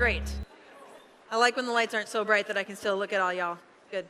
[0.00, 0.22] great.
[1.30, 3.34] I like when the lights aren't so bright that I can still look at all
[3.34, 3.58] y'all.
[3.90, 4.06] Good.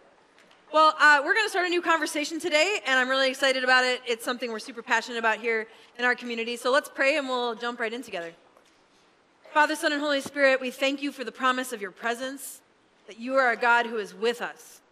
[0.73, 3.85] Well, uh, we're going to start a new conversation today, and I'm really excited about
[3.85, 4.01] it.
[4.07, 5.67] It's something we're super passionate about here
[5.99, 6.55] in our community.
[6.55, 8.31] So let's pray and we'll jump right in together.
[9.53, 12.61] Father, Son, and Holy Spirit, we thank you for the promise of your presence,
[13.09, 14.83] that you are a God who is with us.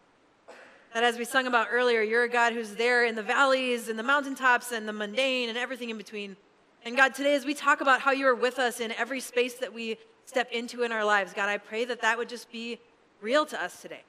[0.95, 3.97] That as we sung about earlier, you're a God who's there in the valleys, in
[3.97, 6.37] the mountaintops, and the mundane, and everything in between.
[6.85, 9.55] And God, today, as we talk about how you are with us in every space
[9.59, 9.97] that we
[10.29, 11.33] step into in our lives.
[11.33, 12.79] God, I pray that that would just be
[13.23, 14.03] real to us today.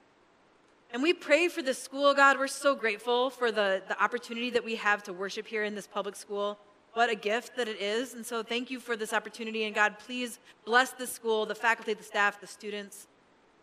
[0.91, 2.37] And we pray for this school, God.
[2.37, 5.87] We're so grateful for the, the opportunity that we have to worship here in this
[5.87, 6.57] public school.
[6.93, 8.15] What a gift that it is.
[8.15, 9.63] And so thank you for this opportunity.
[9.63, 13.07] And God, please bless the school, the faculty, the staff, the students.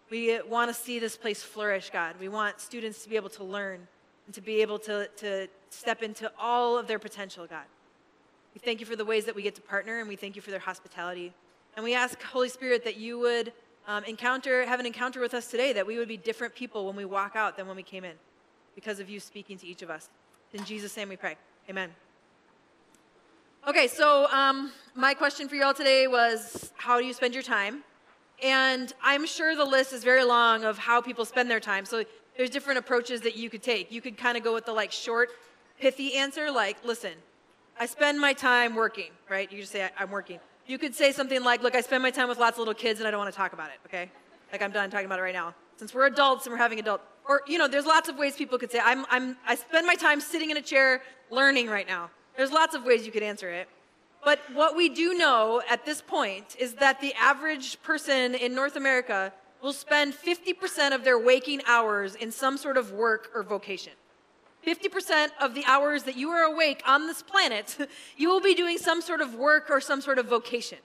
[0.09, 2.15] We want to see this place flourish, God.
[2.19, 3.87] We want students to be able to learn
[4.25, 7.65] and to be able to, to step into all of their potential, God.
[8.55, 10.43] We thank you for the ways that we get to partner, and we thank you
[10.43, 11.35] for their hospitality.
[11.77, 13.53] And we ask, Holy Spirit, that you would
[13.87, 16.97] um, encounter, have an encounter with us today, that we would be different people when
[16.97, 18.15] we walk out than when we came in
[18.75, 20.09] because of you speaking to each of us.
[20.53, 21.37] In Jesus' name we pray.
[21.69, 21.91] Amen.
[23.69, 27.43] Okay, so um, my question for you all today was how do you spend your
[27.43, 27.83] time?
[28.43, 31.85] And I'm sure the list is very long of how people spend their time.
[31.85, 32.05] So
[32.37, 33.91] there's different approaches that you could take.
[33.91, 35.31] You could kind of go with the like short,
[35.81, 37.13] pithy answer, like, listen,
[37.79, 39.51] I spend my time working, right?
[39.51, 40.39] You just say, I'm working.
[40.67, 43.01] You could say something like, Look, I spend my time with lots of little kids
[43.01, 44.11] and I don't want to talk about it, okay?
[44.53, 45.55] Like I'm done talking about it right now.
[45.77, 48.59] Since we're adults and we're having adult, or, you know, there's lots of ways people
[48.59, 52.11] could say, I'm, I'm, I spend my time sitting in a chair learning right now.
[52.37, 53.69] There's lots of ways you could answer it.
[54.25, 58.77] But what we do know at this point is that the average person in North
[58.77, 63.93] America will spend 50% of their waking hours in some sort of work or vocation.
[64.67, 67.77] 50% of the hours that you are awake on this planet,
[68.17, 70.79] you will be doing some sort of work or some sort of vocation.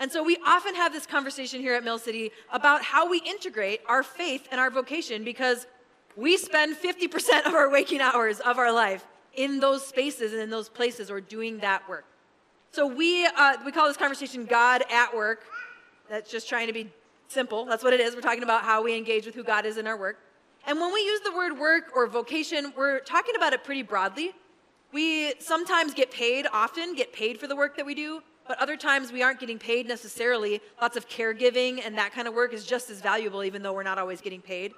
[0.00, 3.82] And so we often have this conversation here at Mill City about how we integrate
[3.86, 5.66] our faith and our vocation because
[6.16, 9.04] we spend 50% of our waking hours of our life
[9.34, 12.06] in those spaces and in those places or doing that work.
[12.72, 15.44] So we, uh, we call this conversation God at work.
[16.08, 16.90] That's just trying to be
[17.28, 17.64] simple.
[17.64, 18.14] That's what it is.
[18.14, 20.18] We're talking about how we engage with who God is in our work.
[20.66, 24.32] And when we use the word work or vocation, we're talking about it pretty broadly.
[24.92, 28.76] We sometimes get paid, often get paid for the work that we do, but other
[28.76, 30.60] times we aren't getting paid necessarily.
[30.80, 33.84] Lots of caregiving and that kind of work is just as valuable, even though we're
[33.84, 34.72] not always getting paid.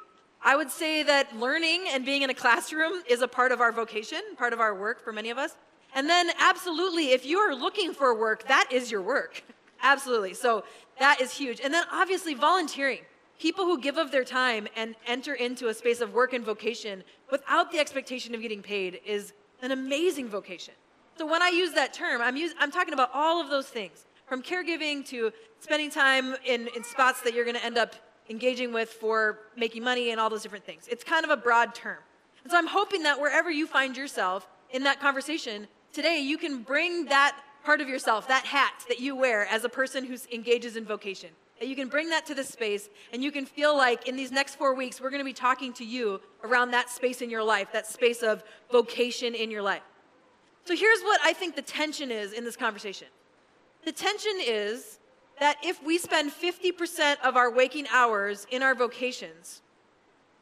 [0.44, 3.72] I would say that learning and being in a classroom is a part of our
[3.72, 5.56] vocation, part of our work for many of us.
[5.94, 9.42] And then, absolutely, if you are looking for work, that is your work.
[9.82, 10.34] absolutely.
[10.34, 10.64] So
[10.98, 11.60] that is huge.
[11.60, 13.00] And then, obviously, volunteering.
[13.42, 17.02] People who give of their time and enter into a space of work and vocation
[17.28, 19.32] without the expectation of getting paid is
[19.62, 20.74] an amazing vocation.
[21.18, 24.04] So when I use that term, I'm, use, I'm talking about all of those things,
[24.26, 27.96] from caregiving to spending time in, in spots that you're going to end up
[28.30, 30.86] engaging with for making money and all those different things.
[30.88, 31.98] It's kind of a broad term.
[32.44, 36.62] And so I'm hoping that wherever you find yourself in that conversation today, you can
[36.62, 40.76] bring that part of yourself, that hat that you wear as a person who engages
[40.76, 41.30] in vocation,
[41.62, 44.32] that you can bring that to this space and you can feel like in these
[44.32, 47.44] next four weeks, we're going to be talking to you around that space in your
[47.44, 48.42] life, that space of
[48.72, 49.82] vocation in your life.
[50.64, 53.06] So here's what I think the tension is in this conversation
[53.84, 54.98] the tension is
[55.38, 59.62] that if we spend 50% of our waking hours in our vocations,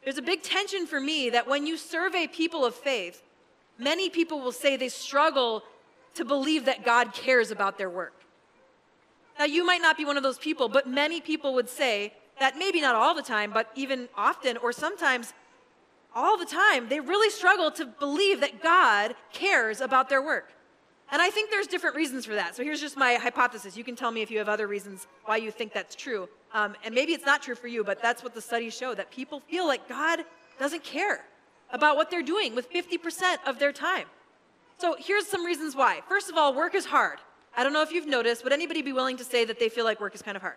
[0.03, 3.21] there's a big tension for me that when you survey people of faith,
[3.77, 5.61] many people will say they struggle
[6.15, 8.20] to believe that God cares about their work.
[9.41, 12.59] Now, you might not be one of those people, but many people would say that
[12.59, 15.33] maybe not all the time, but even often or sometimes
[16.13, 20.53] all the time, they really struggle to believe that God cares about their work.
[21.11, 22.55] And I think there's different reasons for that.
[22.55, 23.75] So here's just my hypothesis.
[23.75, 26.29] You can tell me if you have other reasons why you think that's true.
[26.53, 29.09] Um, and maybe it's not true for you, but that's what the studies show that
[29.09, 30.19] people feel like God
[30.59, 31.25] doesn't care
[31.71, 34.05] about what they're doing with 50% of their time.
[34.77, 36.01] So here's some reasons why.
[36.07, 37.17] First of all, work is hard.
[37.55, 39.85] I don't know if you've noticed, would anybody be willing to say that they feel
[39.85, 40.55] like work is kind of hard?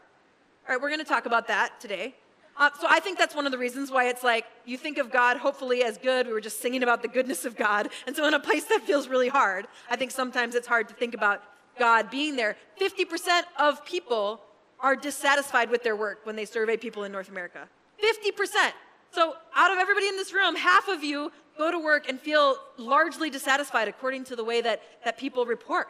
[0.67, 2.15] All right, we're going to talk about that today.
[2.57, 5.11] Uh, so I think that's one of the reasons why it's like you think of
[5.11, 6.27] God hopefully as good.
[6.27, 7.89] We were just singing about the goodness of God.
[8.07, 10.95] And so in a place that feels really hard, I think sometimes it's hard to
[10.95, 11.43] think about
[11.79, 12.57] God being there.
[12.81, 14.41] 50% of people
[14.79, 17.69] are dissatisfied with their work when they survey people in North America.
[18.01, 18.73] 50%.
[19.11, 22.57] So out of everybody in this room, half of you go to work and feel
[22.77, 25.89] largely dissatisfied according to the way that, that people report.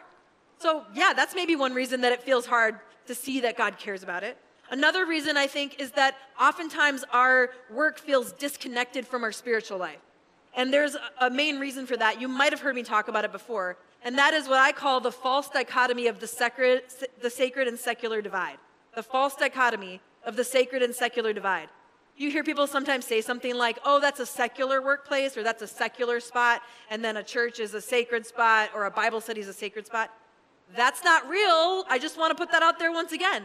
[0.57, 4.03] So, yeah, that's maybe one reason that it feels hard to see that God cares
[4.03, 4.37] about it.
[4.71, 9.99] Another reason I think is that oftentimes our work feels disconnected from our spiritual life.
[10.55, 12.19] And there's a main reason for that.
[12.19, 13.77] You might have heard me talk about it before.
[14.03, 16.83] And that is what I call the false dichotomy of the sacred,
[17.21, 18.57] the sacred and secular divide.
[18.95, 21.69] The false dichotomy of the sacred and secular divide.
[22.17, 25.67] You hear people sometimes say something like, oh, that's a secular workplace or that's a
[25.67, 29.49] secular spot, and then a church is a sacred spot or a Bible study is
[29.49, 30.09] a sacred spot.
[30.75, 31.85] That's not real.
[31.89, 33.43] I just want to put that out there once again.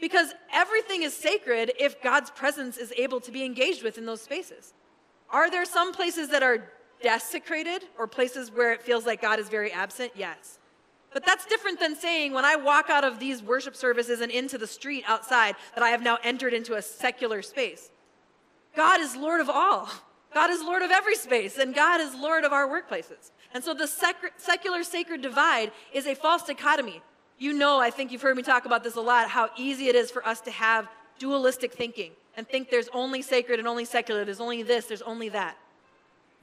[0.00, 4.20] Because everything is sacred if God's presence is able to be engaged with in those
[4.20, 4.74] spaces.
[5.30, 6.70] Are there some places that are
[7.02, 10.12] desecrated or places where it feels like God is very absent?
[10.14, 10.58] Yes.
[11.12, 14.58] But that's different than saying when I walk out of these worship services and into
[14.58, 17.90] the street outside that I have now entered into a secular space.
[18.74, 19.88] God is Lord of all.
[20.34, 23.30] God is Lord of every space, and God is Lord of our workplaces.
[23.54, 27.00] And so the sec- secular sacred divide is a false dichotomy.
[27.38, 29.94] You know, I think you've heard me talk about this a lot, how easy it
[29.94, 34.24] is for us to have dualistic thinking and think there's only sacred and only secular,
[34.24, 35.56] there's only this, there's only that.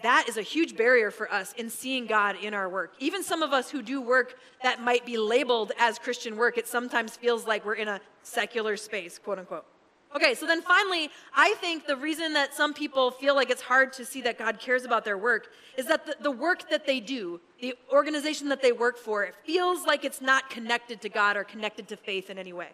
[0.02, 2.94] That is a huge barrier for us in seeing God in our work.
[3.00, 6.68] Even some of us who do work that might be labeled as Christian work, it
[6.68, 9.66] sometimes feels like we're in a secular space, quote unquote.
[10.14, 13.94] Okay, so then finally, I think the reason that some people feel like it's hard
[13.94, 17.00] to see that God cares about their work is that the, the, work that they
[17.00, 21.38] do, the organization that they work for, it feels like it's not connected to God
[21.38, 22.70] or connected to faith in any way.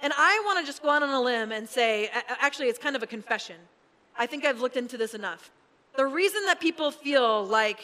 [0.00, 2.10] And I want to just go out on a limb and say,
[2.40, 3.56] actually, it's kind of a confession.
[4.18, 5.52] I think I've looked into this enough.
[5.96, 7.78] The reason that people feel like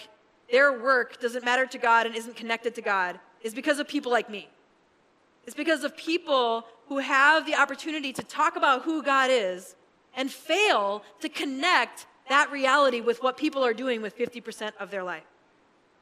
[0.50, 4.10] their work doesn't matter to God and isn't connected to God is because of people
[4.10, 4.48] like me.
[5.48, 9.76] It's because of people who have the opportunity to talk about who God is
[10.14, 15.02] and fail to connect that reality with what people are doing with 50% of their
[15.02, 15.24] life.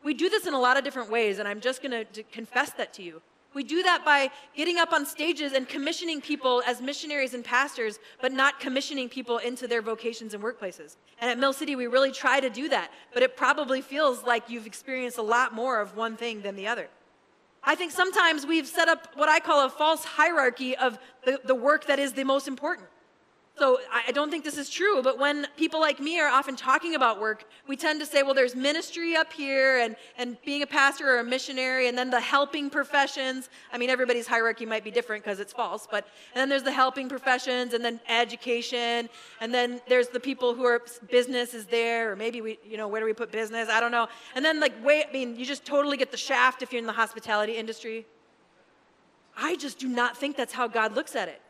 [0.02, 2.72] We do this in a lot of different ways, and I'm just going to confess
[2.72, 3.22] that to you.
[3.54, 8.00] We do that by getting up on stages and commissioning people as missionaries and pastors,
[8.20, 10.96] but not commissioning people into their vocations and workplaces.
[11.20, 14.50] And at Mill City, we really try to do that, but it probably feels like
[14.50, 16.88] you've experienced a lot more of one thing than the other.
[17.68, 21.54] I think sometimes we've set up what I call a false hierarchy of the, the
[21.54, 22.88] work that is the most important.
[23.58, 26.94] So I don't think this is true, but when people like me are often talking
[26.94, 30.66] about work, we tend to say, well, there's ministry up here and, and being a
[30.66, 33.48] pastor or a missionary, and then the helping professions.
[33.72, 36.72] I mean, everybody's hierarchy might be different because it's false, but and then there's the
[36.72, 39.08] helping professions, and then education,
[39.40, 42.88] and then there's the people who are business is there, or maybe we, you know,
[42.88, 43.70] where do we put business?
[43.70, 44.06] I don't know.
[44.34, 46.86] And then like, wait, I mean, you just totally get the shaft if you're in
[46.86, 48.04] the hospitality industry.
[49.34, 51.40] I just do not think that's how God looks at it.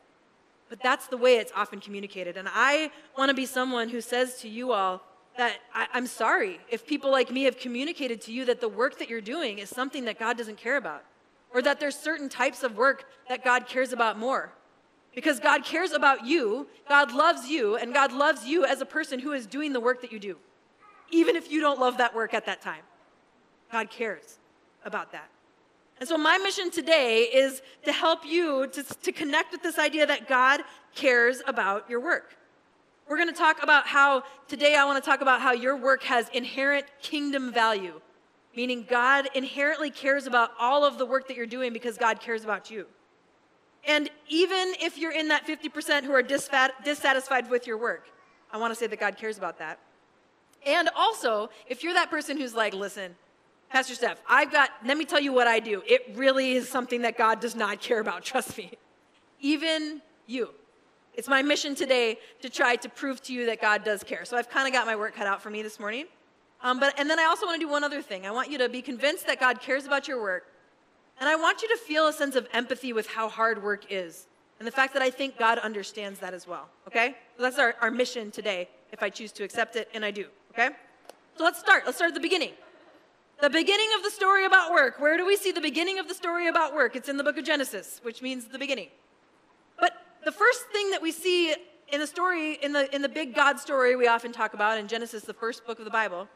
[0.68, 2.36] But that's the way it's often communicated.
[2.36, 5.02] And I want to be someone who says to you all
[5.36, 8.98] that I, am sorry if people like me have communicated to you that the work
[8.98, 11.04] that you're doing is something that God doesn't care about,
[11.52, 14.52] or that there's certain types of work that God cares about more.
[15.14, 19.18] Because God cares about you, God loves you, and God loves you as a person
[19.18, 20.36] who is doing the work that you do.
[21.10, 22.82] Even if you don't love that work at that time,
[23.72, 24.38] God cares
[24.84, 25.28] about that.
[25.98, 30.06] And so, my mission today is to help you to, to connect with this idea
[30.06, 30.62] that God
[30.94, 32.36] cares about your work.
[33.08, 36.02] We're going to talk about how, today, I want to talk about how your work
[36.02, 38.00] has inherent kingdom value,
[38.54, 42.44] meaning God inherently cares about all of the work that you're doing because God cares
[42.44, 42.86] about you.
[43.86, 48.08] And even if you're in that 50% who are dissatisfied with your work,
[48.52, 49.78] I want to say that God cares about that.
[50.66, 53.14] And also, if you're that person who's like, listen,
[53.70, 55.82] Pastor Steph, I've got, let me tell you what I do.
[55.86, 58.72] It really is something that God does not care about, trust me.
[59.40, 60.50] Even you.
[61.14, 64.24] It's my mission today to try to prove to you that God does care.
[64.24, 66.06] So I've kind of got my work cut out for me this morning.
[66.62, 68.26] Um, but, and then I also want to do one other thing.
[68.26, 70.44] I want you to be convinced that God cares about your work.
[71.18, 74.26] And I want you to feel a sense of empathy with how hard work is.
[74.58, 76.68] And the fact that I think God understands that as well.
[76.86, 77.14] Okay?
[77.36, 80.26] So that's our, our mission today, if I choose to accept it, and I do.
[80.52, 80.70] Okay?
[81.36, 81.84] So let's start.
[81.84, 82.52] Let's start at the beginning.
[83.40, 84.98] The beginning of the story about work.
[84.98, 86.96] Where do we see the beginning of the story about work?
[86.96, 88.88] It's in the book of Genesis, which means the beginning.
[89.78, 89.92] But
[90.24, 91.54] the first thing that we see
[91.88, 94.88] in the story, in the, in the big God story we often talk about in
[94.88, 96.28] Genesis, the first book of the Bible,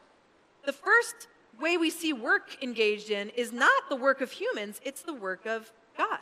[0.63, 1.27] the first
[1.59, 5.45] way we see work engaged in is not the work of humans, it's the work
[5.47, 6.19] of God.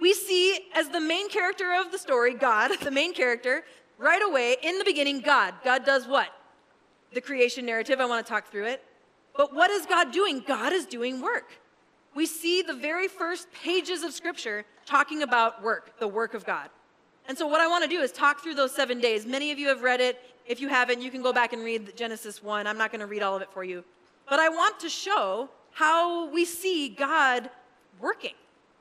[0.00, 3.64] We see as the main character of the story, God, the main character,
[3.98, 5.54] right away, in the beginning, God.
[5.64, 6.28] God does what?
[7.12, 8.82] The creation narrative, I want to talk through it.
[9.36, 10.42] But what is God doing?
[10.46, 11.50] God is doing work.
[12.14, 16.70] We see the very first pages of Scripture talking about work, the work of God.
[17.28, 19.26] And so, what I want to do is talk through those seven days.
[19.26, 20.20] Many of you have read it.
[20.46, 22.66] If you haven't, you can go back and read Genesis 1.
[22.66, 23.84] I'm not going to read all of it for you.
[24.28, 27.50] But I want to show how we see God
[28.00, 28.34] working.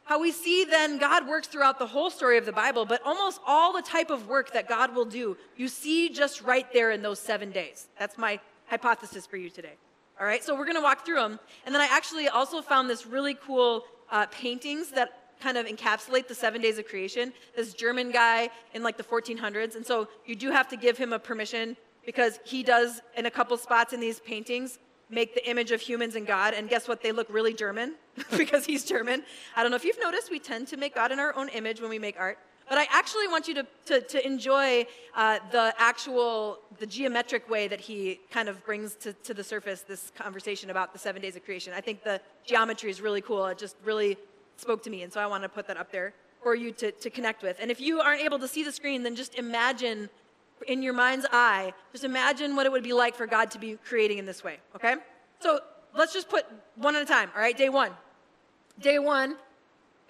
[0.05, 3.41] How we see then God works throughout the whole story of the Bible, but almost
[3.45, 7.01] all the type of work that God will do, you see just right there in
[7.01, 7.87] those seven days.
[7.99, 9.73] That's my hypothesis for you today.
[10.19, 11.39] All right, so we're going to walk through them.
[11.65, 16.27] And then I actually also found this really cool uh, paintings that kind of encapsulate
[16.27, 17.33] the seven days of creation.
[17.55, 19.75] This German guy in like the 1400s.
[19.75, 23.31] And so you do have to give him a permission because he does, in a
[23.31, 24.79] couple spots in these paintings,
[25.09, 26.53] make the image of humans and God.
[26.53, 27.03] And guess what?
[27.03, 27.95] They look really German
[28.37, 29.23] because he's German.
[29.55, 31.81] I don't know if you've noticed, we tend to make God in our own image
[31.81, 32.39] when we make art.
[32.67, 37.67] But I actually want you to, to, to enjoy uh, the actual, the geometric way
[37.67, 41.35] that he kind of brings to, to the surface this conversation about the seven days
[41.35, 41.73] of creation.
[41.75, 43.45] I think the geometry is really cool.
[43.45, 44.17] It just really
[44.57, 45.03] spoke to me.
[45.03, 47.57] And so I want to put that up there for you to, to connect with.
[47.59, 50.09] And if you aren't able to see the screen, then just imagine
[50.67, 53.77] in your mind's eye, just imagine what it would be like for God to be
[53.85, 54.95] creating in this way, okay?
[55.39, 55.59] So
[55.95, 56.45] let's just put
[56.75, 57.57] one at a time, all right?
[57.57, 57.91] Day one.
[58.79, 59.37] Day one,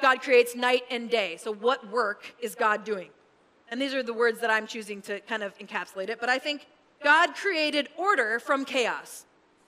[0.01, 1.37] God creates night and day.
[1.37, 3.09] So, what work is God doing?
[3.69, 6.19] And these are the words that I'm choosing to kind of encapsulate it.
[6.19, 6.67] But I think
[7.03, 9.25] God created order from chaos.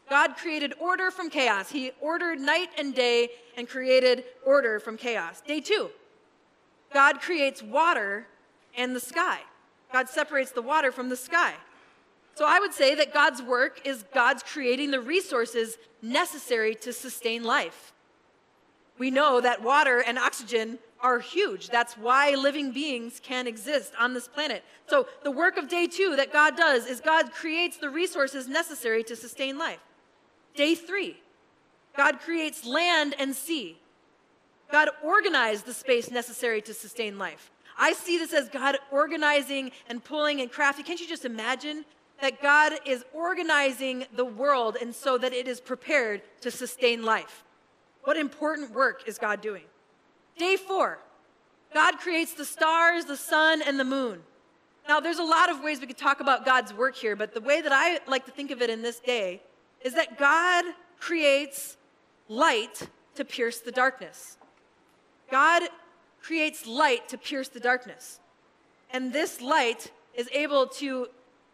[0.10, 1.70] God created order from chaos.
[1.70, 5.42] He ordered night and day and created order from chaos.
[5.42, 5.90] Day two,
[6.94, 8.28] God creates water
[8.78, 9.40] and the sky.
[9.92, 11.54] God separates the water from the sky.
[12.36, 17.44] So I would say that God's work is God's creating the resources necessary to sustain
[17.44, 17.94] life.
[18.98, 21.70] We know that water and oxygen are huge.
[21.70, 24.64] That's why living beings can exist on this planet.
[24.88, 29.04] So, the work of day two that God does is God creates the resources necessary
[29.04, 29.80] to sustain life.
[30.56, 31.18] Day three,
[31.96, 33.78] God creates land and sea.
[34.72, 37.52] God organized the space necessary to sustain life.
[37.78, 40.86] I see this as God organizing and pulling and crafting.
[40.86, 41.86] Can't you just imagine
[42.22, 47.44] that God is organizing the world and so that it is prepared to sustain life?
[48.08, 49.64] What important work is God doing?
[50.38, 51.00] Day four,
[51.74, 54.22] God creates the stars, the sun, and the moon.
[54.88, 57.42] Now, there's a lot of ways we could talk about God's work here, but the
[57.42, 59.42] way that I like to think of it in this day
[59.82, 60.64] is that God
[60.98, 61.76] creates
[62.30, 64.38] light to pierce the darkness.
[65.30, 65.64] God
[66.22, 68.22] creates light to pierce the darkness.
[68.90, 71.08] And this light is able to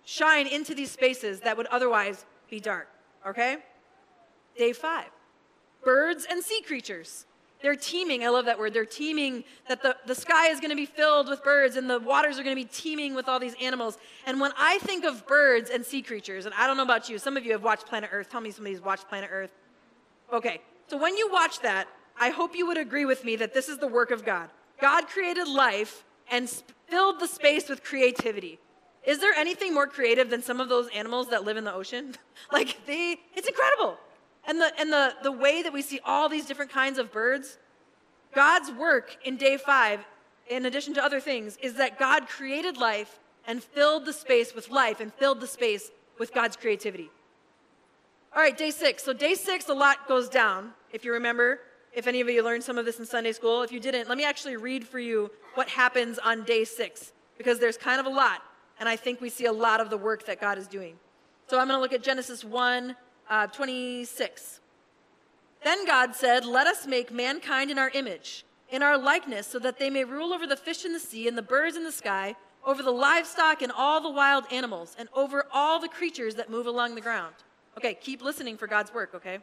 [0.05, 2.89] shine into these spaces that would otherwise be dark.
[3.25, 3.57] Okay?
[4.55, 5.09] Day five
[5.83, 7.25] birds and sea creatures.
[7.61, 8.25] They're teeming.
[8.25, 8.73] I love that word.
[8.73, 11.97] They're teeming that the, the sky is going to be filled with birds and the
[11.97, 13.97] waters are going to be teeming with all these animals.
[14.25, 17.17] And when I think of birds and sea creatures, and I don't know about you,
[17.17, 18.29] some of you have watched Planet Earth.
[18.29, 19.51] Tell me somebody's watched Planet Earth.
[20.33, 21.87] Okay, so when you watch that,
[22.19, 24.49] I hope you would agree with me that this is the work of God.
[24.81, 26.49] God created life and
[26.87, 28.59] filled the space with creativity.
[29.05, 32.15] Is there anything more creative than some of those animals that live in the ocean?
[32.51, 33.97] like they it's incredible.
[34.45, 37.57] And, the, and the, the way that we see all these different kinds of birds,
[38.33, 40.05] God's work in day five,
[40.49, 44.69] in addition to other things, is that God created life and filled the space with
[44.69, 47.09] life and filled the space with God's creativity.
[48.35, 49.03] All right, day six.
[49.03, 50.71] So, day six, a lot goes down.
[50.91, 51.59] If you remember,
[51.93, 54.17] if any of you learned some of this in Sunday school, if you didn't, let
[54.17, 58.09] me actually read for you what happens on day six, because there's kind of a
[58.09, 58.41] lot,
[58.79, 60.95] and I think we see a lot of the work that God is doing.
[61.47, 62.95] So, I'm going to look at Genesis 1
[63.29, 64.59] uh, 26.
[65.63, 69.79] Then God said, Let us make mankind in our image, in our likeness, so that
[69.79, 72.35] they may rule over the fish in the sea and the birds in the sky,
[72.65, 76.67] over the livestock and all the wild animals, and over all the creatures that move
[76.67, 77.35] along the ground.
[77.77, 79.39] Okay, keep listening for God's work, okay?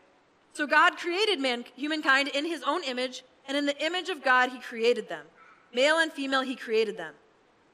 [0.53, 4.51] So God created man, humankind in his own image, and in the image of God
[4.51, 5.27] he created them.
[5.75, 7.15] Male and female he created them.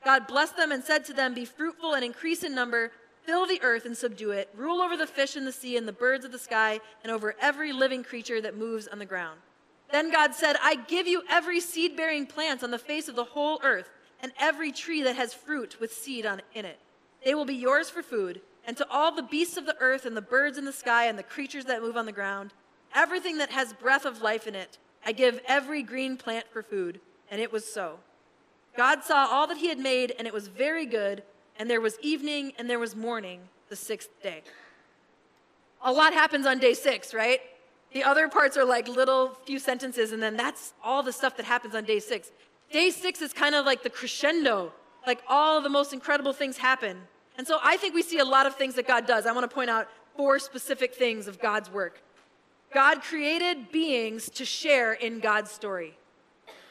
[0.04, 2.92] God blessed them and said to them, Be fruitful and increase in number
[3.26, 4.48] Fill the earth and subdue it.
[4.54, 7.34] Rule over the fish in the sea and the birds of the sky and over
[7.40, 9.40] every living creature that moves on the ground.
[9.90, 13.24] Then God said, I give you every seed bearing plant on the face of the
[13.24, 13.90] whole earth
[14.22, 16.78] and every tree that has fruit with seed on, in it.
[17.24, 18.40] They will be yours for food.
[18.64, 21.18] And to all the beasts of the earth and the birds in the sky and
[21.18, 22.52] the creatures that move on the ground,
[22.94, 27.00] everything that has breath of life in it, I give every green plant for food.
[27.28, 27.98] And it was so.
[28.76, 31.22] God saw all that he had made, and it was very good
[31.58, 34.42] and there was evening, and there was morning the sixth day.
[35.82, 37.40] A lot happens on day six, right?
[37.92, 41.46] The other parts are like little few sentences, and then that's all the stuff that
[41.46, 42.30] happens on day six.
[42.70, 44.72] Day six is kind of like the crescendo,
[45.06, 46.98] like all the most incredible things happen.
[47.38, 49.26] And so I think we see a lot of things that God does.
[49.26, 52.00] I want to point out four specific things of God's work.
[52.74, 55.96] God created beings to share in God's story.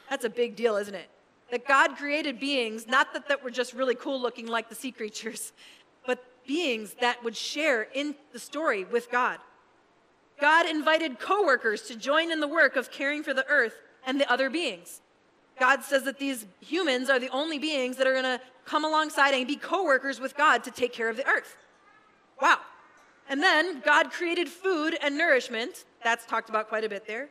[0.10, 1.10] That's a big deal, isn't it?
[1.52, 4.92] That God created beings, not that, that were just really cool looking like the sea
[4.92, 5.54] creatures,
[6.08, 9.40] but beings that would share in the story with God.
[10.40, 13.76] God invited coworkers to join in the work of caring for the earth
[14.06, 15.02] and the other beings.
[15.60, 19.34] God says that these humans are the only beings that are going to come alongside
[19.34, 21.56] and be coworkers with God to take care of the earth.
[22.42, 22.58] Wow.
[23.30, 25.86] And then God created food and nourishment.
[26.04, 27.30] That's talked about quite a bit there.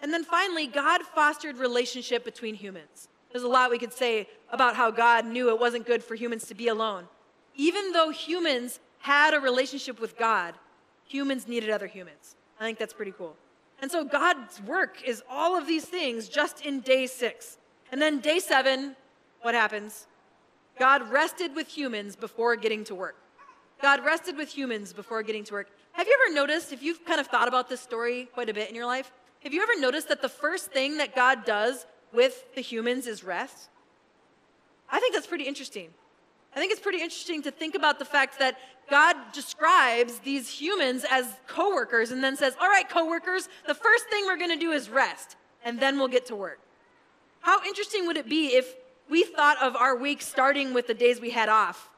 [0.00, 3.08] And then finally, God fostered relationship between humans.
[3.32, 6.46] There's a lot we could say about how God knew it wasn't good for humans
[6.46, 7.04] to be alone.
[7.54, 10.54] Even though humans had a relationship with God,
[11.04, 12.36] humans needed other humans.
[12.58, 13.36] I think that's pretty cool.
[13.80, 17.58] And so God's work is all of these things just in day six.
[17.92, 18.96] And then day seven,
[19.42, 20.06] what happens?
[20.78, 23.16] God rested with humans before getting to work.
[23.80, 25.68] God rested with humans before getting to work.
[25.92, 28.68] Have you ever noticed, if you've kind of thought about this story quite a bit
[28.68, 29.12] in your life,
[29.44, 33.24] have you ever noticed that the first thing that God does with the humans is
[33.24, 33.68] rest?
[34.90, 35.90] I think that's pretty interesting.
[36.54, 38.58] I think it's pretty interesting to think about the fact that
[38.90, 44.24] God describes these humans as coworkers and then says, All right, coworkers, the first thing
[44.26, 46.60] we're going to do is rest, and then we'll get to work.
[47.40, 48.74] How interesting would it be if
[49.08, 51.90] we thought of our week starting with the days we had off?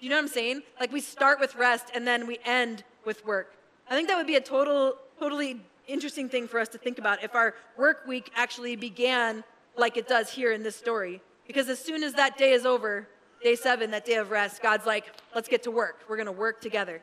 [0.00, 0.62] You know what I'm saying?
[0.80, 3.54] Like we start with rest and then we end with work.
[3.90, 7.22] I think that would be a total, totally interesting thing for us to think about
[7.24, 9.42] if our work week actually began
[9.78, 11.20] like it does here in this story.
[11.46, 13.08] Because as soon as that day is over,
[13.42, 16.00] day seven, that day of rest, God's like, let's get to work.
[16.08, 17.00] We're going to work together.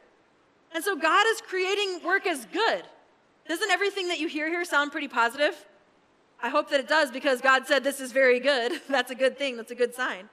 [0.74, 2.84] And so God is creating work as good.
[3.48, 5.66] Doesn't everything that you hear here sound pretty positive?
[6.42, 8.82] I hope that it does because God said this is very good.
[8.90, 9.58] That's a good thing.
[9.58, 10.30] That's a good sign.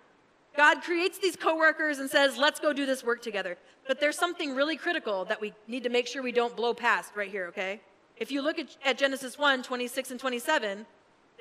[0.56, 3.56] God creates these coworkers and says, let's go do this work together.
[3.86, 7.12] But there's something really critical that we need to make sure we don't blow past
[7.16, 7.80] right here, okay?
[8.16, 10.86] If you look at, at Genesis 1 26 and 27,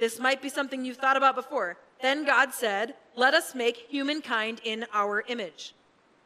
[0.01, 1.77] this might be something you've thought about before.
[2.01, 5.75] Then God said, Let us make humankind in our image.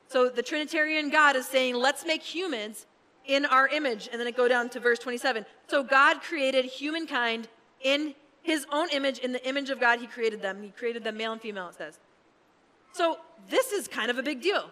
[0.07, 2.85] So the Trinitarian God is saying, Let's make humans
[3.25, 4.07] in our image.
[4.09, 5.45] And then it go down to verse 27.
[5.67, 7.49] So God created humankind
[7.81, 9.17] in his own image.
[9.17, 10.63] In the image of God, he created them.
[10.63, 11.99] He created them male and female, it says.
[12.93, 13.17] So
[13.49, 14.69] this is kind of a big deal.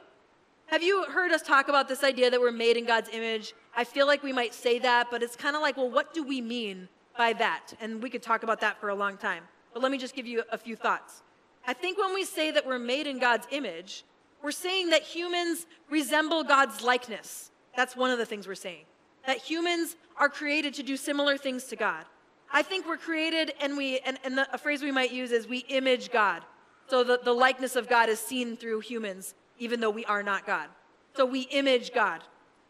[0.67, 3.53] Have you heard us talk about this idea that we're made in God's image?
[3.75, 6.23] I feel like we might say that, but it's kind of like, well, what do
[6.23, 7.73] we mean by that?
[7.79, 9.43] And we could talk about that for a long time.
[9.73, 11.23] But let me just give you a few thoughts.
[11.65, 14.03] I think when we say that we're made in God's image,
[14.41, 17.51] we're saying that humans resemble God's likeness.
[17.75, 18.85] That's one of the things we're saying.
[19.25, 22.05] That humans are created to do similar things to God.
[22.51, 25.47] I think we're created, and we, and, and the, a phrase we might use is
[25.47, 26.43] we image God.
[26.87, 30.45] So the, the likeness of God is seen through humans, even though we are not
[30.45, 30.67] God.
[31.15, 32.21] So we image God.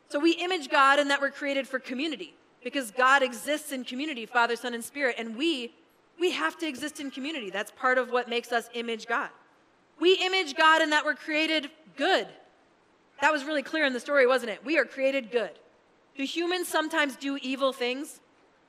[0.10, 4.26] So we image God and that we're created for community because God exists in community,
[4.26, 5.74] Father, Son, and Spirit, and we
[6.20, 7.50] we have to exist in community.
[7.50, 9.30] That's part of what makes us image God.
[10.00, 12.28] We image God in that we're created good.
[13.22, 14.64] That was really clear in the story, wasn't it?
[14.64, 15.52] We are created good.
[16.16, 18.20] Do humans sometimes do evil things?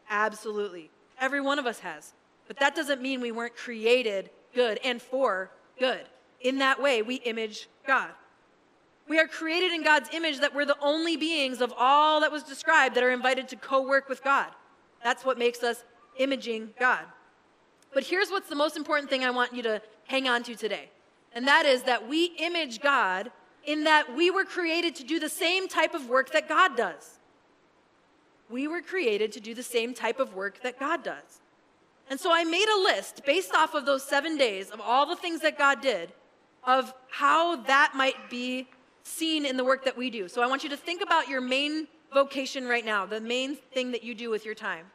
[0.09, 0.91] Absolutely.
[1.21, 2.15] Every one of us has.
[2.47, 6.03] But that doesn't mean we weren't created good and for good.
[6.41, 8.11] In that way, we image God.
[9.09, 12.43] We are created in God's image that we're the only beings of all that was
[12.43, 14.49] described that are invited to co work with God.
[15.03, 15.85] That's what makes us
[16.19, 17.05] imaging God.
[17.93, 20.91] But here's what's the most important thing I want you to hang on to today.
[21.35, 23.31] And that is that we image God
[23.65, 27.19] in that we were created to do the same type of work that God does.
[28.51, 31.41] We were created to do the same type of work that God does.
[32.11, 35.17] And so I made a list based off of those seven days of all the
[35.17, 36.13] things that God did
[36.63, 38.69] of how that might be
[39.05, 40.29] seen in the work that we do.
[40.29, 43.93] So I want you to think about your main vocation right now, the main thing
[43.93, 44.87] that you do with your time.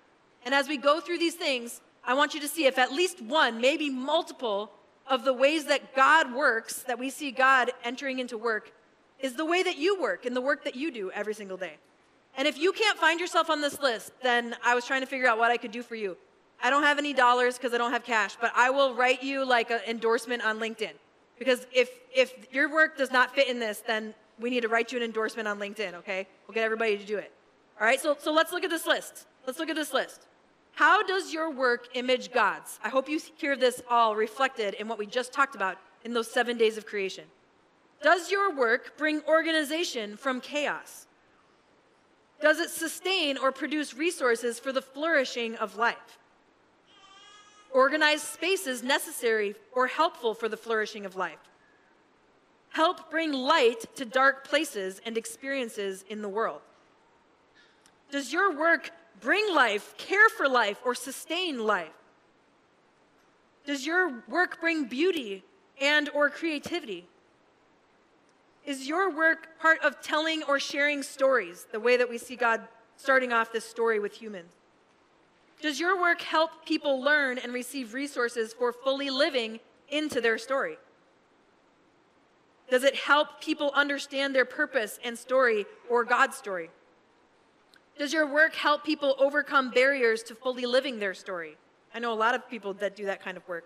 [0.46, 3.22] And as we go through these things, I want you to see if at least
[3.22, 4.72] one, maybe multiple,
[5.08, 8.72] of the ways that God works, that we see God entering into work,
[9.20, 11.78] is the way that you work and the work that you do every single day.
[12.38, 15.28] And if you can't find yourself on this list, then I was trying to figure
[15.28, 16.16] out what I could do for you.
[16.62, 19.46] I don't have any dollars because I don't have cash, but I will write you
[19.46, 20.94] like an endorsement on LinkedIn.
[21.40, 24.92] Because if, if your work does not fit in this, then we need to write
[24.92, 26.28] you an endorsement on LinkedIn, okay?
[26.48, 27.32] We'll get everybody to do it.
[27.80, 29.26] All right, so, so let's look at this list.
[29.48, 30.28] Let's look at this list.
[30.74, 32.80] How does your work image God's?
[32.84, 36.30] I hope you hear this all reflected in what we just talked about in those
[36.30, 37.26] seven days of creation.
[38.02, 41.08] Does your work bring organization from chaos?
[42.42, 46.18] Does it sustain or produce resources for the flourishing of life?
[47.72, 51.40] Organize spaces necessary or helpful for the flourishing of life?
[52.70, 56.62] Help bring light to dark places and experiences in the world?
[58.12, 61.90] Does your work bring life, care for life, or sustain life?
[63.66, 65.44] Does your work bring beauty
[65.80, 67.06] and or creativity?
[68.66, 72.62] Is your work part of telling or sharing stories, the way that we see God
[72.98, 74.54] starting off this story with humans?
[75.62, 80.78] Does your work help people learn and receive resources for fully living into their story?
[82.70, 86.70] Does it help people understand their purpose and story or God's story?
[87.98, 91.58] Does your work help people overcome barriers to fully living their story?
[91.94, 93.66] I know a lot of people that do that kind of work.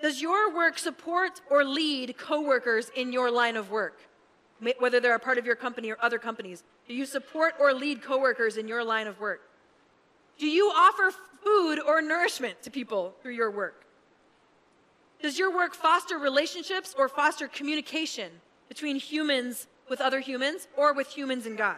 [0.00, 4.00] Does your work support or lead coworkers in your line of work?
[4.78, 6.64] Whether they're a part of your company or other companies.
[6.88, 9.42] Do you support or lead coworkers in your line of work?
[10.38, 11.12] Do you offer
[11.44, 13.84] food or nourishment to people through your work?
[15.22, 18.30] Does your work foster relationships or foster communication
[18.68, 21.76] between humans with other humans or with humans and God?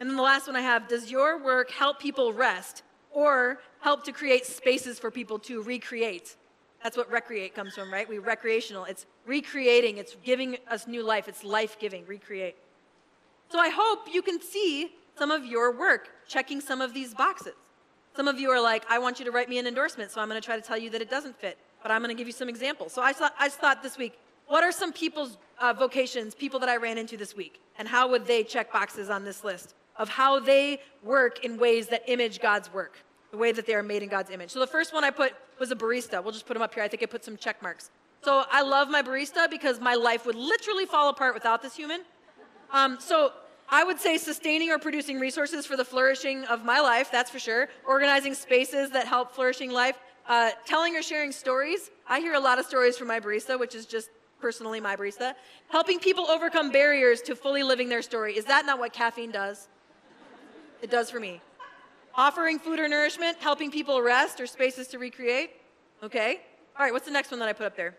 [0.00, 4.04] And then the last one I have does your work help people rest or help
[4.04, 6.36] to create spaces for people to recreate?
[6.82, 8.08] That's what recreate comes from, right?
[8.08, 8.84] We recreational.
[8.84, 12.56] It's recreating, it's giving us new life, it's life giving, recreate.
[13.50, 17.54] So I hope you can see some of your work checking some of these boxes.
[18.16, 20.28] Some of you are like, I want you to write me an endorsement, so I'm
[20.28, 22.26] going to try to tell you that it doesn't fit, but I'm going to give
[22.26, 22.92] you some examples.
[22.92, 26.68] So I, thought, I thought this week, what are some people's uh, vocations, people that
[26.68, 29.74] I ran into this week, and how would they check boxes on this list?
[30.00, 32.96] of how they work in ways that image God's work,
[33.30, 34.50] the way that they are made in God's image.
[34.50, 36.22] So the first one I put was a barista.
[36.22, 36.82] We'll just put them up here.
[36.82, 37.90] I think I put some check marks.
[38.22, 42.00] So I love my barista because my life would literally fall apart without this human.
[42.72, 43.32] Um, so
[43.70, 47.38] I would say sustaining or producing resources for the flourishing of my life, that's for
[47.38, 47.68] sure.
[47.86, 49.96] Organizing spaces that help flourishing life.
[50.28, 51.90] Uh, telling or sharing stories.
[52.08, 55.34] I hear a lot of stories from my barista, which is just personally my barista.
[55.68, 58.36] Helping people overcome barriers to fully living their story.
[58.36, 59.68] Is that not what caffeine does?
[60.82, 61.40] It does for me.
[62.14, 65.50] Offering food or nourishment, helping people rest or spaces to recreate.
[66.02, 66.40] Okay.
[66.78, 67.96] All right, what's the next one that I put up there?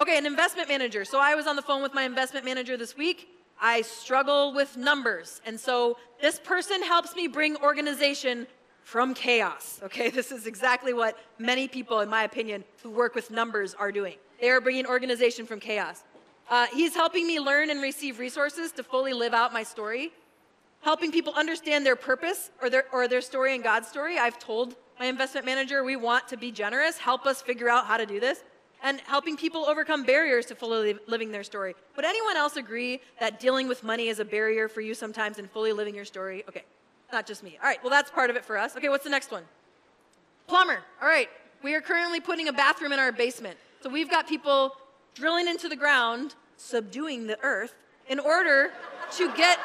[0.00, 1.04] Okay, an investment manager.
[1.04, 3.28] So I was on the phone with my investment manager this week.
[3.60, 5.40] I struggle with numbers.
[5.44, 8.46] And so this person helps me bring organization
[8.82, 9.80] from chaos.
[9.82, 13.92] Okay, this is exactly what many people, in my opinion, who work with numbers are
[13.92, 14.16] doing.
[14.40, 16.02] They are bringing organization from chaos.
[16.48, 20.12] Uh, he's helping me learn and receive resources to fully live out my story
[20.82, 24.18] helping people understand their purpose or their, or their story and God's story.
[24.18, 27.96] I've told my investment manager we want to be generous, help us figure out how
[27.96, 28.42] to do this,
[28.82, 31.74] and helping people overcome barriers to fully living their story.
[31.96, 35.48] Would anyone else agree that dealing with money is a barrier for you sometimes in
[35.48, 36.44] fully living your story?
[36.48, 36.64] Okay,
[37.12, 37.58] not just me.
[37.62, 38.76] All right, well, that's part of it for us.
[38.76, 39.44] Okay, what's the next one?
[40.46, 40.80] Plumber.
[41.00, 41.28] All right,
[41.62, 43.58] we are currently putting a bathroom in our basement.
[43.82, 44.76] So we've got people
[45.14, 47.74] drilling into the ground, subduing the earth,
[48.08, 48.72] in order
[49.16, 49.58] to get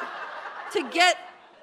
[0.73, 1.17] to get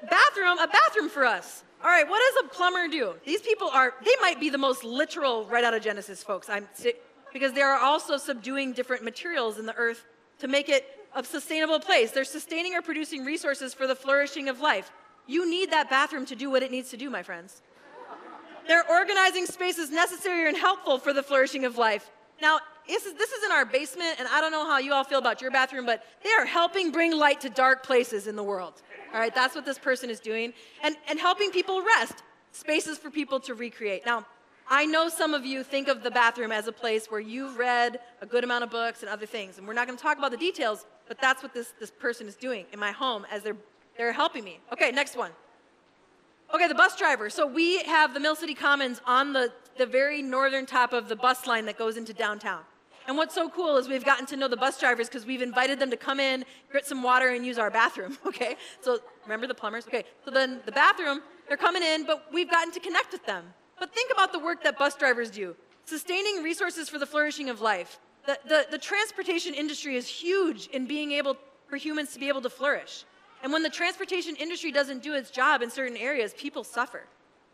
[0.08, 1.64] bathroom, a bathroom for us.
[1.82, 3.14] All right, what does a plumber do?
[3.24, 6.48] These people are, they might be the most literal right out of Genesis, folks.
[6.48, 6.68] I'm
[7.32, 10.04] because they are also subduing different materials in the earth
[10.38, 12.10] to make it a sustainable place.
[12.10, 14.90] They're sustaining or producing resources for the flourishing of life.
[15.26, 17.62] You need that bathroom to do what it needs to do, my friends.
[18.66, 22.10] They're organizing spaces necessary and helpful for the flourishing of life.
[22.40, 25.04] Now, this is, this is in our basement, and I don't know how you all
[25.04, 28.42] feel about your bathroom, but they are helping bring light to dark places in the
[28.42, 28.82] world.
[29.14, 30.52] All right, that's what this person is doing.
[30.82, 34.04] And, and helping people rest, spaces for people to recreate.
[34.06, 34.26] Now,
[34.68, 38.00] I know some of you think of the bathroom as a place where you've read
[38.20, 40.30] a good amount of books and other things, and we're not going to talk about
[40.30, 43.56] the details, but that's what this, this person is doing in my home as they're,
[43.96, 44.60] they're helping me.
[44.72, 45.30] Okay, next one.
[46.54, 47.30] Okay, the bus driver.
[47.30, 51.16] So we have the Mill City Commons on the, the very northern top of the
[51.16, 52.60] bus line that goes into downtown.
[53.08, 55.80] And what's so cool is we've gotten to know the bus drivers because we've invited
[55.80, 58.18] them to come in, get some water, and use our bathroom.
[58.26, 58.56] Okay?
[58.80, 59.86] So remember the plumbers?
[59.86, 60.04] Okay.
[60.24, 63.44] So then the bathroom, they're coming in, but we've gotten to connect with them.
[63.82, 67.60] But think about the work that bus drivers do sustaining resources for the flourishing of
[67.60, 67.98] life.
[68.26, 72.42] The, the, the transportation industry is huge in being able for humans to be able
[72.42, 73.04] to flourish.
[73.42, 77.08] And when the transportation industry doesn't do its job in certain areas, people suffer.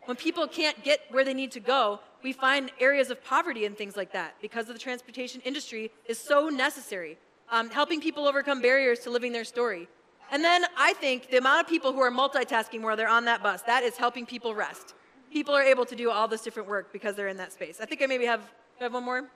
[0.05, 3.75] When people can't get where they need to go, we find areas of poverty and
[3.75, 7.17] things like that because of the transportation industry is so necessary,
[7.49, 9.87] um, helping people overcome barriers to living their story.
[10.31, 13.41] And then I think the amount of people who are multitasking while they're on that
[13.41, 14.93] bus, that is helping people rest.
[15.31, 17.79] People are able to do all this different work because they're in that space.
[17.81, 18.41] I think I maybe have,
[18.79, 19.29] have one more.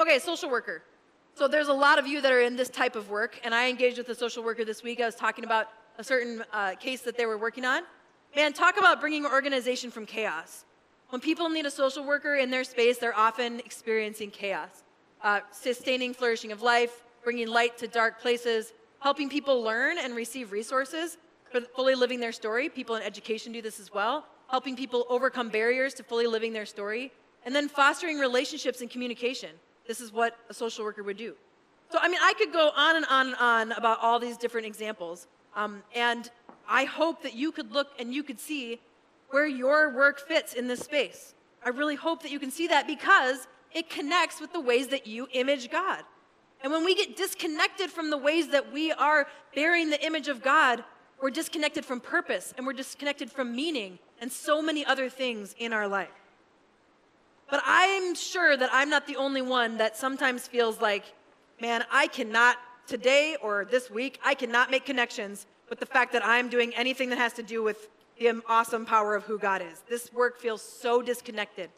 [0.00, 0.82] Okay, social worker.
[1.34, 3.68] So there's a lot of you that are in this type of work, and I
[3.68, 5.00] engaged with a social worker this week.
[5.00, 7.82] I was talking about a certain uh, case that they were working on.
[8.34, 10.64] Man, talk about bringing organization from chaos.
[11.10, 14.84] When people need a social worker in their space, they're often experiencing chaos.
[15.22, 20.52] Uh, sustaining flourishing of life, bringing light to dark places, helping people learn and receive
[20.52, 21.18] resources
[21.74, 22.68] fully living their story.
[22.68, 24.24] People in education do this as well.
[24.48, 27.12] Helping people overcome barriers to fully living their story.
[27.44, 29.50] And then fostering relationships and communication.
[29.86, 31.34] This is what a social worker would do.
[31.90, 34.66] So, I mean, I could go on and on and on about all these different
[34.66, 35.26] examples.
[35.56, 36.30] Um, and
[36.68, 38.80] I hope that you could look and you could see
[39.30, 41.34] where your work fits in this space.
[41.64, 45.06] I really hope that you can see that because it connects with the ways that
[45.06, 46.04] you image God.
[46.62, 50.42] And when we get disconnected from the ways that we are bearing the image of
[50.42, 50.84] God,
[51.20, 55.72] we're disconnected from purpose and we're disconnected from meaning and so many other things in
[55.72, 56.08] our life.
[57.50, 61.04] But I'm sure that I'm not the only one that sometimes feels like,
[61.60, 62.56] man, I cannot
[62.86, 67.10] today or this week, I cannot make connections with the fact that I'm doing anything
[67.10, 69.82] that has to do with the awesome power of who God is.
[69.88, 71.70] This work feels so disconnected.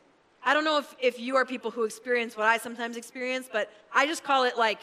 [0.45, 3.71] I don't know if, if you are people who experience what I sometimes experience, but
[3.95, 4.81] I just call it like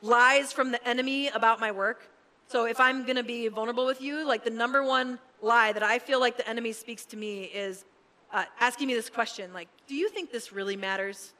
[0.00, 2.08] lies from the enemy about my work.
[2.52, 5.82] So if I'm going to be vulnerable with you, like the number one lie that
[5.82, 7.86] I feel like the enemy speaks to me is
[8.30, 11.32] uh, asking me this question like, do you think this really matters?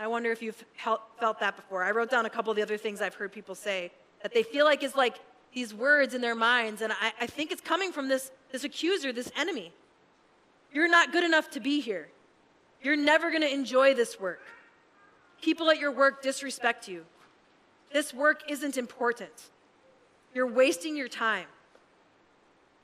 [0.00, 1.84] I wonder if you've felt that before.
[1.84, 3.92] I wrote down a couple of the other things I've heard people say
[4.22, 5.16] that they feel like is like
[5.52, 9.12] these words in their minds, and I, I think it's coming from this, this accuser,
[9.12, 9.72] this enemy.
[10.72, 12.08] You're not good enough to be here.
[12.82, 14.40] You're never going to enjoy this work.
[15.42, 17.04] People at your work disrespect you.
[17.92, 19.50] This work isn't important.
[20.34, 21.46] You're wasting your time.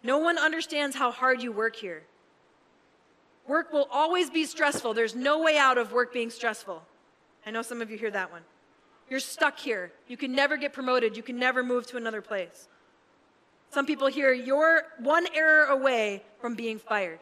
[0.03, 2.03] No one understands how hard you work here.
[3.47, 4.95] Work will always be stressful.
[4.95, 6.83] There's no way out of work being stressful.
[7.47, 8.43] I know some of you hear that one.
[9.11, 9.93] You're stuck here.
[10.09, 11.17] You can never get promoted.
[11.17, 12.69] You can never move to another place.
[13.71, 17.19] Some people hear you're one error away from being fired.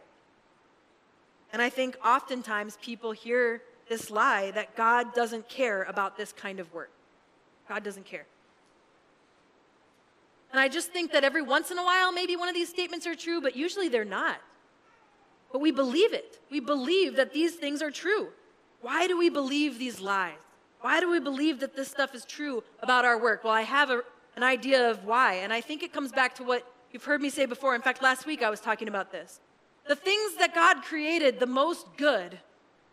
[1.52, 6.60] And I think oftentimes people hear this lie that God doesn't care about this kind
[6.60, 6.90] of work.
[7.68, 8.26] God doesn't care.
[10.52, 13.06] And I just think that every once in a while, maybe one of these statements
[13.06, 14.36] are true, but usually they're not.
[15.50, 16.38] But we believe it.
[16.50, 18.28] We believe that these things are true.
[18.82, 20.34] Why do we believe these lies?
[20.82, 23.44] Why do we believe that this stuff is true about our work?
[23.44, 24.02] Well, I have a,
[24.36, 27.30] an idea of why, and I think it comes back to what you've heard me
[27.30, 27.74] say before.
[27.74, 29.40] In fact, last week I was talking about this.
[29.88, 32.38] The things that God created the most good,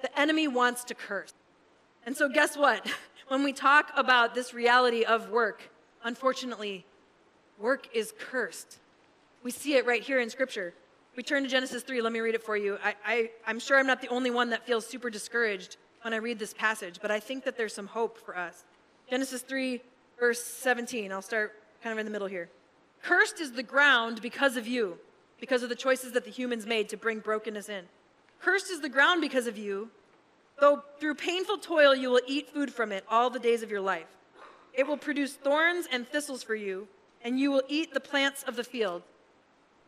[0.01, 1.33] the enemy wants to curse.
[2.05, 2.89] And so, guess what?
[3.29, 5.69] When we talk about this reality of work,
[6.03, 6.83] unfortunately,
[7.59, 8.77] work is cursed.
[9.43, 10.73] We see it right here in Scripture.
[11.15, 12.01] We turn to Genesis 3.
[12.01, 12.77] Let me read it for you.
[12.83, 16.17] I, I, I'm sure I'm not the only one that feels super discouraged when I
[16.17, 18.63] read this passage, but I think that there's some hope for us.
[19.09, 19.81] Genesis 3,
[20.19, 21.11] verse 17.
[21.11, 22.49] I'll start kind of in the middle here.
[23.01, 24.97] Cursed is the ground because of you,
[25.39, 27.85] because of the choices that the humans made to bring brokenness in.
[28.39, 29.89] Cursed is the ground because of you,
[30.59, 33.81] though through painful toil you will eat food from it all the days of your
[33.81, 34.07] life.
[34.73, 36.87] It will produce thorns and thistles for you,
[37.23, 39.03] and you will eat the plants of the field.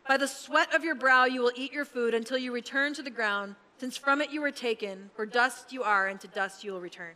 [0.08, 3.04] By the sweat of your brow you will eat your food until you return to
[3.04, 6.64] the ground, since from it you were taken, for dust you are, and to dust
[6.64, 7.14] you will return.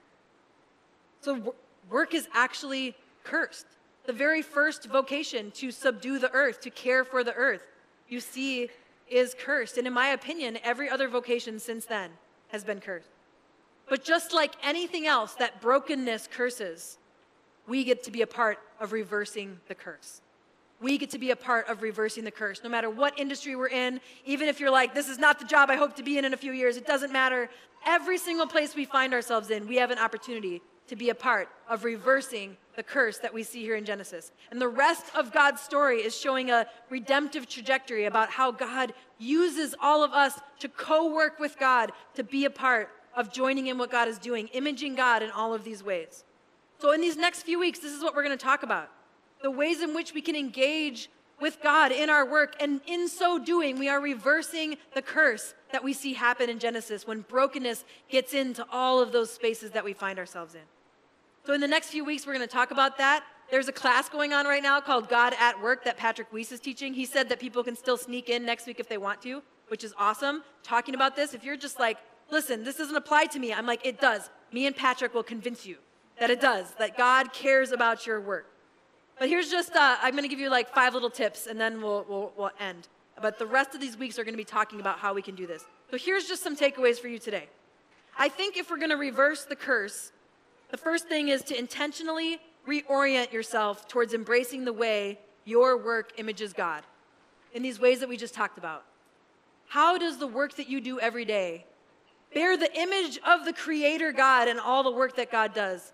[1.21, 1.55] So
[1.89, 3.65] work is actually cursed.
[4.05, 7.63] The very first vocation to subdue the earth, to care for the earth,
[8.07, 8.69] you see
[9.09, 9.77] is cursed.
[9.77, 12.11] And in my opinion, every other vocation since then
[12.49, 13.09] has been cursed.
[13.87, 16.97] But just like anything else that brokenness curses,
[17.67, 20.21] we get to be a part of reversing the curse.
[20.81, 22.61] We get to be a part of reversing the curse.
[22.63, 25.69] No matter what industry we're in, even if you're like, this is not the job
[25.69, 27.49] I hope to be in in a few years, it doesn't matter.
[27.85, 31.49] Every single place we find ourselves in, we have an opportunity to be a part
[31.69, 34.31] of reversing the curse that we see here in Genesis.
[34.51, 39.73] And the rest of God's story is showing a redemptive trajectory about how God uses
[39.81, 43.77] all of us to co work with God, to be a part of joining in
[43.77, 46.23] what God is doing, imaging God in all of these ways.
[46.79, 48.89] So, in these next few weeks, this is what we're going to talk about
[49.41, 51.09] the ways in which we can engage
[51.39, 52.55] with God in our work.
[52.59, 57.05] And in so doing, we are reversing the curse that we see happen in Genesis
[57.05, 60.61] when brokenness gets into all of those spaces that we find ourselves in.
[61.45, 63.23] So, in the next few weeks, we're going to talk about that.
[63.51, 66.59] There's a class going on right now called God at Work that Patrick Weiss is
[66.59, 66.93] teaching.
[66.93, 69.83] He said that people can still sneak in next week if they want to, which
[69.83, 70.43] is awesome.
[70.63, 71.97] Talking about this, if you're just like,
[72.31, 74.31] listen, this doesn't apply to me, I'm like, it does.
[74.51, 75.77] Me and Patrick will convince you
[76.19, 78.47] that it does, that God cares about your work.
[79.19, 81.81] But here's just, uh, I'm going to give you like five little tips and then
[81.81, 82.87] we'll, we'll, we'll end.
[83.21, 85.35] But the rest of these weeks are going to be talking about how we can
[85.35, 85.65] do this.
[85.89, 87.47] So here's just some takeaways for you today.
[88.17, 90.11] I think if we're going to reverse the curse,
[90.71, 96.51] the first thing is to intentionally reorient yourself towards embracing the way your work images
[96.51, 96.83] God
[97.53, 98.83] in these ways that we just talked about.
[99.67, 101.65] How does the work that you do every day
[102.33, 105.93] bear the image of the Creator God and all the work that God does?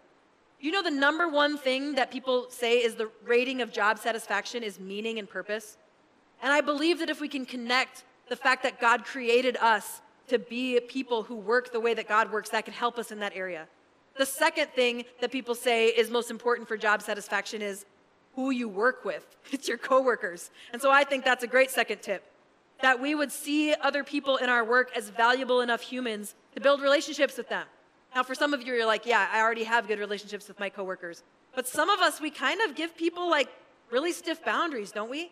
[0.62, 4.62] You know, the number one thing that people say is the rating of job satisfaction
[4.62, 5.78] is meaning and purpose.
[6.44, 10.38] And I believe that if we can connect the fact that God created us to
[10.38, 13.36] be people who work the way that God works, that can help us in that
[13.36, 13.68] area.
[14.18, 17.86] The second thing that people say is most important for job satisfaction is
[18.36, 19.26] who you work with.
[19.52, 20.52] It's your coworkers.
[20.72, 22.24] And so I think that's a great second tip.
[22.84, 26.82] That we would see other people in our work as valuable enough humans to build
[26.82, 27.66] relationships with them.
[28.14, 30.70] Now, for some of you, you're like, yeah, I already have good relationships with my
[30.70, 31.24] coworkers.
[31.56, 33.50] But some of us, we kind of give people like
[33.90, 35.32] really stiff boundaries, don't we?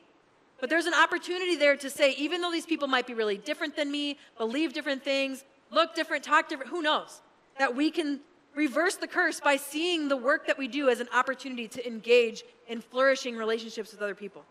[0.60, 3.76] But there's an opportunity there to say, even though these people might be really different
[3.76, 7.22] than me, believe different things, look different, talk different, who knows?
[7.58, 8.20] That we can
[8.56, 12.44] reverse the curse by seeing the work that we do as an opportunity to engage
[12.68, 14.44] in flourishing relationships with other people.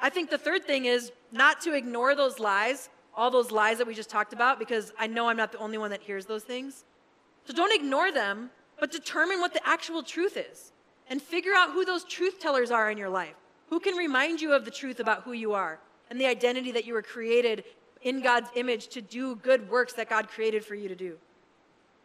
[0.00, 3.86] I think the third thing is not to ignore those lies, all those lies that
[3.86, 6.44] we just talked about, because I know I'm not the only one that hears those
[6.44, 6.84] things.
[7.46, 10.72] So don't ignore them, but determine what the actual truth is
[11.08, 13.34] and figure out who those truth tellers are in your life.
[13.68, 15.78] Who can remind you of the truth about who you are
[16.10, 17.64] and the identity that you were created
[18.02, 21.16] in God's image to do good works that God created for you to do?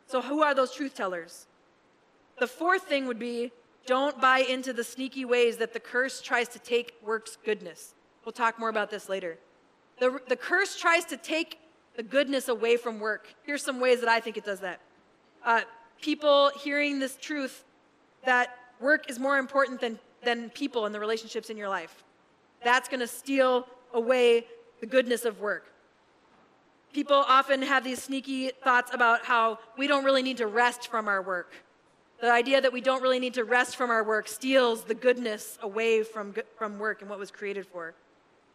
[0.07, 1.47] So, who are those truth tellers?
[2.39, 3.51] The fourth thing would be
[3.85, 7.95] don't buy into the sneaky ways that the curse tries to take works goodness.
[8.25, 9.37] We'll talk more about this later.
[9.99, 11.59] The, the curse tries to take
[11.95, 13.33] the goodness away from work.
[13.43, 14.79] Here's some ways that I think it does that.
[15.47, 15.61] Uh,
[16.01, 17.63] people hearing this truth
[18.25, 22.03] that work is more important than, than people and the relationships in your life.
[22.65, 24.45] That's going to steal away
[24.81, 25.71] the goodness of work.
[26.91, 31.07] People often have these sneaky thoughts about how we don't really need to rest from
[31.07, 31.53] our work.
[32.19, 35.57] The idea that we don't really need to rest from our work steals the goodness
[35.61, 37.93] away from, from work and what was created for.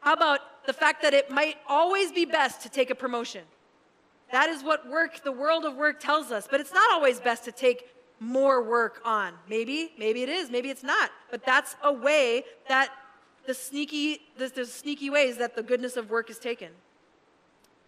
[0.00, 3.44] How about the fact that it might always be best to take a promotion?
[4.32, 7.44] That is what work, the world of work tells us, but it's not always best
[7.44, 9.34] to take more work on.
[9.48, 11.10] Maybe, maybe it is, maybe it's not.
[11.30, 12.90] But that's a way that
[13.46, 16.70] the sneaky, the, the sneaky ways that the goodness of work is taken.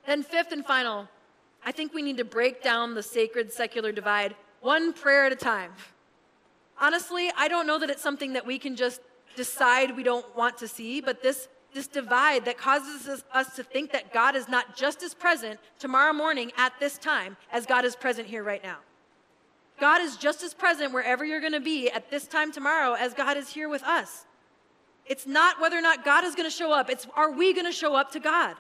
[0.07, 1.09] Then, fifth and final,
[1.65, 5.37] I think we need to break down the sacred secular divide one prayer at a
[5.37, 5.73] time.
[6.79, 9.01] Honestly, I don't know that it's something that we can just
[9.37, 13.93] decide we don't want to see, but this, this divide that causes us, to think
[13.93, 17.97] that God is not just as present tomorrow morning at this time as God is
[17.97, 18.79] present here right now.
[19.81, 23.13] God is just as present wherever you're going to be at this time tomorrow as
[23.13, 24.25] God is here with us.
[25.05, 27.67] It's not whether or not God is going to show up, it's are we going
[27.67, 28.57] to show up to God?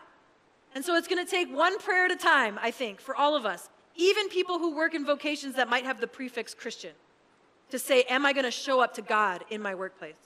[0.74, 3.36] And so it's going to take one prayer at a time, I think, for all
[3.36, 6.90] of us, even people who work in vocations that might have the prefix Christian,
[7.70, 10.16] to say, Am I going to show up to God in my workplace?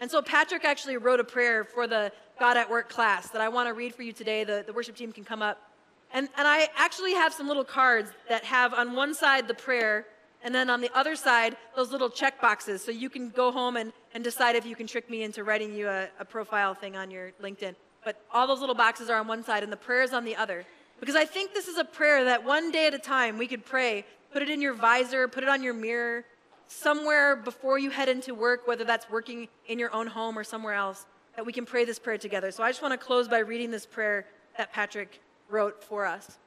[0.00, 3.48] And so Patrick actually wrote a prayer for the God at Work class that I
[3.48, 4.44] want to read for you today.
[4.44, 5.70] The, the worship team can come up.
[6.12, 10.06] And, and I actually have some little cards that have on one side the prayer
[10.44, 12.84] and then on the other side, those little check boxes.
[12.84, 15.74] So you can go home and, and decide if you can trick me into writing
[15.74, 17.74] you a, a profile thing on your LinkedIn.
[18.04, 20.36] But all those little boxes are on one side and the prayer is on the
[20.36, 20.66] other.
[21.00, 23.64] Because I think this is a prayer that one day at a time we could
[23.64, 24.04] pray.
[24.32, 26.24] Put it in your visor, put it on your mirror,
[26.68, 30.74] somewhere before you head into work, whether that's working in your own home or somewhere
[30.74, 32.50] else, that we can pray this prayer together.
[32.50, 36.38] So I just want to close by reading this prayer that Patrick wrote for us.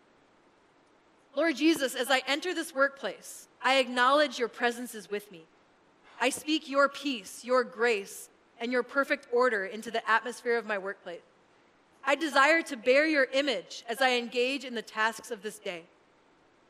[1.36, 5.44] Lord Jesus, as I enter this workplace, I acknowledge your presence is with me.
[6.20, 10.78] I speak your peace, your grace, and your perfect order into the atmosphere of my
[10.78, 11.22] workplace.
[12.04, 15.84] I desire to bear your image as I engage in the tasks of this day.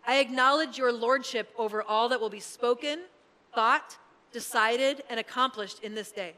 [0.06, 3.02] I acknowledge your lordship over all that will be spoken,
[3.54, 3.98] thought,
[4.32, 6.34] decided, and accomplished in this day.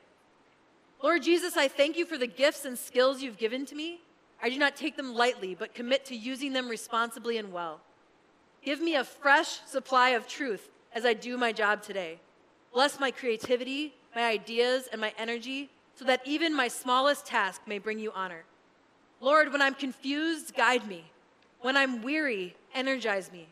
[1.01, 4.01] Lord Jesus, I thank you for the gifts and skills you've given to me.
[4.41, 7.81] I do not take them lightly, but commit to using them responsibly and well.
[8.63, 12.19] Give me a fresh supply of truth as I do my job today.
[12.73, 17.77] Bless my creativity, my ideas, and my energy so that even my smallest task may
[17.77, 18.43] bring you honor.
[19.21, 21.11] Lord, when I'm confused, guide me.
[21.61, 23.49] When I'm weary, energize me.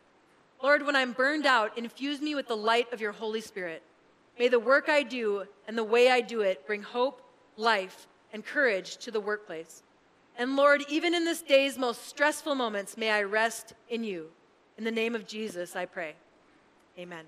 [0.62, 3.82] Lord, when I'm burned out, infuse me with the light of your Holy Spirit.
[4.38, 7.22] May the work I do and the way I do it bring hope,
[7.56, 9.82] life, and courage to the workplace.
[10.36, 14.28] And Lord, even in this day's most stressful moments, may I rest in you.
[14.76, 16.14] In the name of Jesus, I pray.
[16.98, 17.24] Amen.